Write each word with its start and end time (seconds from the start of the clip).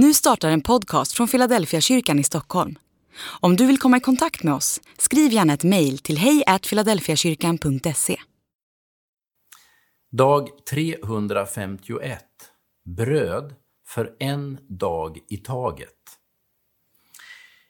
Nu 0.00 0.14
startar 0.14 0.50
en 0.50 0.60
podcast 0.60 1.12
från 1.12 1.28
Philadelphia 1.28 1.80
kyrkan 1.80 2.18
i 2.18 2.24
Stockholm. 2.24 2.78
Om 3.40 3.56
du 3.56 3.66
vill 3.66 3.78
komma 3.78 3.96
i 3.96 4.00
kontakt 4.00 4.42
med 4.42 4.54
oss, 4.54 4.80
skriv 4.98 5.32
gärna 5.32 5.52
ett 5.52 5.64
mejl 5.64 5.98
till 5.98 6.18
hejfiladelfiakyrkan.se. 6.18 8.16
Dag 10.10 10.48
351 10.70 12.24
Bröd 12.96 13.54
för 13.86 14.16
en 14.18 14.58
dag 14.68 15.18
i 15.28 15.36
taget. 15.36 16.18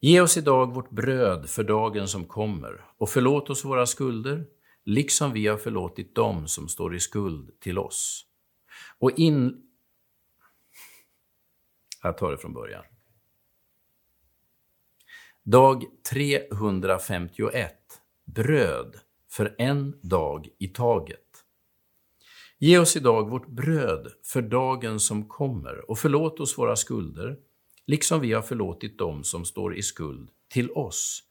Ge 0.00 0.20
oss 0.20 0.36
idag 0.36 0.74
vårt 0.74 0.90
bröd 0.90 1.50
för 1.50 1.64
dagen 1.64 2.08
som 2.08 2.24
kommer 2.24 2.84
och 2.98 3.08
förlåt 3.08 3.50
oss 3.50 3.64
våra 3.64 3.86
skulder, 3.86 4.44
liksom 4.84 5.32
vi 5.32 5.46
har 5.46 5.56
förlåtit 5.56 6.14
dem 6.14 6.48
som 6.48 6.68
står 6.68 6.94
i 6.94 7.00
skuld 7.00 7.60
till 7.60 7.78
oss. 7.78 8.24
Och 8.98 9.10
in... 9.10 9.68
Jag 12.02 12.18
tar 12.18 12.30
det 12.30 12.38
från 12.38 12.52
början. 12.52 12.84
Dag 15.42 15.84
351 16.10 17.74
Bröd 18.24 18.96
för 19.30 19.54
en 19.58 19.98
dag 20.02 20.48
i 20.58 20.68
taget. 20.68 21.44
Ge 22.58 22.78
oss 22.78 22.96
idag 22.96 23.30
vårt 23.30 23.48
bröd 23.48 24.12
för 24.24 24.42
dagen 24.42 25.00
som 25.00 25.28
kommer 25.28 25.90
och 25.90 25.98
förlåt 25.98 26.40
oss 26.40 26.58
våra 26.58 26.76
skulder, 26.76 27.38
liksom 27.86 28.20
vi 28.20 28.32
har 28.32 28.42
förlåtit 28.42 28.98
dem 28.98 29.24
som 29.24 29.44
står 29.44 29.76
i 29.76 29.82
skuld 29.82 30.30
till 30.48 30.70
oss. 30.70 31.22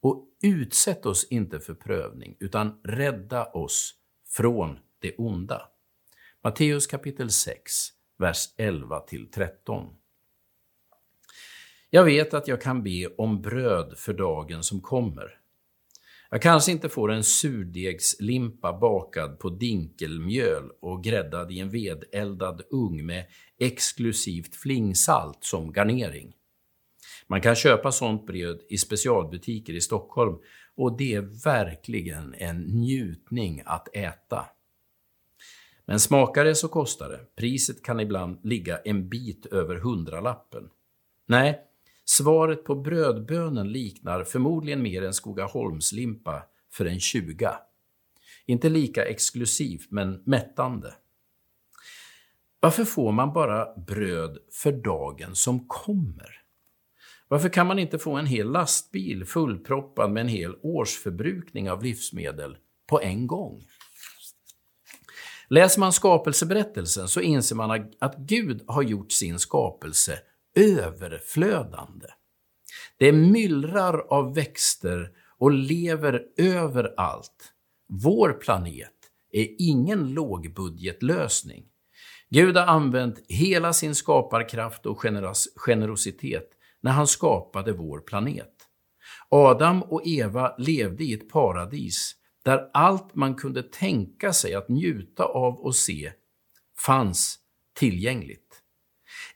Och 0.00 0.28
utsätt 0.42 1.06
oss 1.06 1.26
inte 1.30 1.60
för 1.60 1.74
prövning, 1.74 2.36
utan 2.40 2.80
rädda 2.84 3.44
oss 3.44 3.94
från 4.28 4.78
det 4.98 5.14
onda. 5.16 5.68
Matteus 6.42 6.86
kapitel 6.86 7.30
6, 7.30 7.72
vers 8.18 8.54
11-13. 8.58 9.88
Jag 11.90 12.04
vet 12.04 12.34
att 12.34 12.48
jag 12.48 12.62
kan 12.62 12.82
be 12.82 13.06
om 13.06 13.42
bröd 13.42 13.98
för 13.98 14.12
dagen 14.12 14.62
som 14.62 14.80
kommer. 14.80 15.38
Jag 16.30 16.42
kanske 16.42 16.72
inte 16.72 16.88
får 16.88 17.12
en 17.12 17.24
surdegslimpa 17.24 18.72
bakad 18.72 19.38
på 19.38 19.50
dinkelmjöl 19.50 20.70
och 20.80 21.04
gräddad 21.04 21.52
i 21.52 21.58
en 21.58 21.70
vedeldad 21.70 22.62
ugn 22.70 23.06
med 23.06 23.26
exklusivt 23.58 24.56
flingsalt 24.56 25.44
som 25.44 25.72
garnering. 25.72 26.34
Man 27.26 27.40
kan 27.40 27.54
köpa 27.54 27.92
sånt 27.92 28.26
bröd 28.26 28.60
i 28.68 28.78
specialbutiker 28.78 29.72
i 29.72 29.80
Stockholm 29.80 30.38
och 30.76 30.96
det 30.96 31.14
är 31.14 31.44
verkligen 31.44 32.34
en 32.34 32.60
njutning 32.60 33.62
att 33.64 33.96
äta. 33.96 34.46
Men 35.86 36.00
smakar 36.00 36.44
det 36.44 36.54
så 36.54 36.68
kostar 36.68 37.08
det. 37.08 37.20
Priset 37.36 37.82
kan 37.82 38.00
ibland 38.00 38.38
ligga 38.42 38.78
en 38.78 39.08
bit 39.08 39.46
över 39.46 39.76
hundralappen. 39.76 40.68
Nej, 41.26 41.66
Svaret 42.08 42.64
på 42.64 42.74
brödbönen 42.74 43.72
liknar 43.72 44.24
förmodligen 44.24 44.82
mer 44.82 45.02
en 45.02 45.14
Skogaholmslimpa 45.14 46.42
för 46.72 46.84
en 46.86 47.00
tjuga. 47.00 47.58
Inte 48.46 48.68
lika 48.68 49.04
exklusivt, 49.04 49.90
men 49.90 50.22
mättande. 50.24 50.94
Varför 52.60 52.84
får 52.84 53.12
man 53.12 53.32
bara 53.32 53.76
bröd 53.76 54.38
för 54.52 54.72
dagen 54.72 55.34
som 55.34 55.68
kommer? 55.68 56.42
Varför 57.28 57.48
kan 57.48 57.66
man 57.66 57.78
inte 57.78 57.98
få 57.98 58.16
en 58.16 58.26
hel 58.26 58.50
lastbil 58.50 59.24
fullproppad 59.24 60.10
med 60.12 60.20
en 60.20 60.28
hel 60.28 60.56
årsförbrukning 60.62 61.70
av 61.70 61.82
livsmedel 61.82 62.56
på 62.86 63.00
en 63.00 63.26
gång? 63.26 63.64
Läser 65.48 65.80
man 65.80 65.92
skapelseberättelsen 65.92 67.08
så 67.08 67.20
inser 67.20 67.56
man 67.56 67.90
att 67.98 68.16
Gud 68.16 68.64
har 68.66 68.82
gjort 68.82 69.12
sin 69.12 69.38
skapelse 69.38 70.18
överflödande. 70.54 72.06
Det 72.98 73.12
myllrar 73.12 73.98
av 73.98 74.34
växter 74.34 75.10
och 75.38 75.50
lever 75.50 76.22
överallt. 76.36 77.52
Vår 77.88 78.32
planet 78.32 78.92
är 79.32 79.48
ingen 79.58 80.12
lågbudgetlösning. 80.12 81.64
Gud 82.30 82.56
har 82.56 82.66
använt 82.66 83.24
hela 83.28 83.72
sin 83.72 83.94
skaparkraft 83.94 84.86
och 84.86 85.04
generositet 85.56 86.50
när 86.80 86.92
han 86.92 87.06
skapade 87.06 87.72
vår 87.72 88.00
planet. 88.00 88.52
Adam 89.28 89.82
och 89.82 90.06
Eva 90.06 90.54
levde 90.58 91.04
i 91.04 91.12
ett 91.12 91.28
paradis 91.28 92.14
där 92.46 92.70
allt 92.72 93.14
man 93.14 93.34
kunde 93.34 93.62
tänka 93.62 94.32
sig 94.32 94.54
att 94.54 94.68
njuta 94.68 95.24
av 95.24 95.58
och 95.58 95.76
se 95.76 96.12
fanns 96.78 97.38
tillgängligt. 97.74 98.62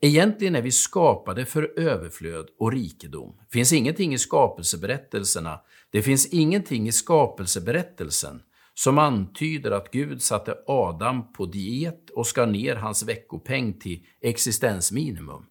Egentligen 0.00 0.56
är 0.56 0.62
vi 0.62 0.72
skapade 0.72 1.46
för 1.46 1.78
överflöd 1.78 2.48
och 2.58 2.72
rikedom. 2.72 3.36
Det 3.40 3.52
finns 3.52 3.72
ingenting 3.72 4.14
i 4.14 4.18
skapelseberättelserna, 4.18 5.60
det 5.90 6.02
finns 6.02 6.26
ingenting 6.26 6.88
i 6.88 6.92
skapelseberättelsen 6.92 8.42
som 8.74 8.98
antyder 8.98 9.70
att 9.70 9.90
Gud 9.90 10.22
satte 10.22 10.54
Adam 10.66 11.32
på 11.32 11.46
diet 11.46 12.10
och 12.10 12.26
skar 12.26 12.46
ner 12.46 12.76
hans 12.76 13.02
veckopeng 13.02 13.78
till 13.78 14.06
existensminimum. 14.20 15.46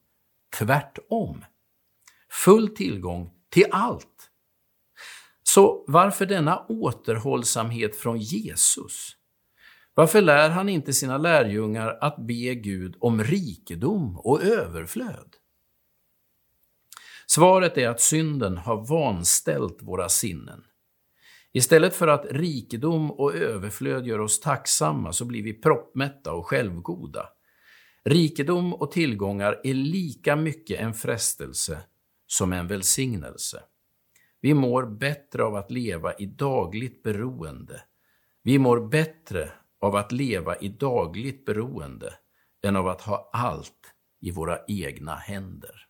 Tvärtom. 0.60 1.46
Full 2.46 2.76
tillgång 2.76 3.30
till 3.50 3.66
allt. 3.72 4.32
Så 5.48 5.86
varför 5.88 6.26
denna 6.26 6.66
återhållsamhet 6.70 7.96
från 7.96 8.18
Jesus? 8.18 9.12
Varför 9.94 10.22
lär 10.22 10.50
han 10.50 10.70
inte 10.70 10.94
sina 10.94 11.18
lärjungar 11.18 11.98
att 12.02 12.18
be 12.18 12.56
Gud 12.56 12.96
om 13.00 13.24
rikedom 13.24 14.18
och 14.18 14.44
överflöd? 14.44 15.36
Svaret 17.28 17.78
är 17.78 17.90
att 17.90 18.02
synden 18.02 18.58
har 18.58 18.88
vanställt 18.88 19.78
våra 19.82 20.10
sinnen. 20.10 20.64
Istället 21.54 21.96
för 21.96 22.08
att 22.08 22.26
rikedom 22.32 23.12
och 23.12 23.36
överflöd 23.36 24.08
gör 24.08 24.20
oss 24.20 24.40
tacksamma 24.40 25.14
så 25.14 25.26
blir 25.26 25.44
vi 25.44 25.54
proppmätta 25.54 26.34
och 26.34 26.48
självgoda. 26.48 27.30
Rikedom 28.06 28.74
och 28.74 28.92
tillgångar 28.92 29.62
är 29.64 29.74
lika 29.74 30.36
mycket 30.36 30.80
en 30.80 30.94
frestelse 30.94 31.80
som 32.28 32.54
en 32.54 32.68
välsignelse. 32.68 33.64
Vi 34.42 34.54
mår 34.54 34.86
bättre 34.86 35.44
av 35.44 35.56
att 35.56 35.72
leva 35.72 36.14
i 36.14 36.26
dagligt 36.26 37.04
beroende. 37.04 37.82
Vi 38.44 38.60
mår 38.60 38.88
bättre 38.88 39.52
av 39.80 39.96
att 39.96 40.12
leva 40.12 40.56
i 40.56 40.70
dagligt 40.70 41.46
beroende 41.46 42.14
än 42.64 42.76
av 42.76 42.88
att 42.88 43.02
ha 43.02 43.30
allt 43.34 43.94
i 44.22 44.32
våra 44.32 44.60
egna 44.68 45.16
händer. 45.16 45.87